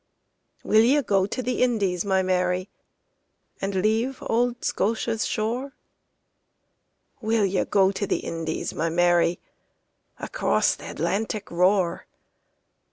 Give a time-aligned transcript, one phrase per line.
[0.63, 2.71] WILL ye go to the Indies, my Mary,
[3.61, 5.73] And leave auld Scotia's shore?
[7.21, 9.39] Will ye go to the Indies, my Mary,
[10.19, 12.07] Across th' Atlantic roar?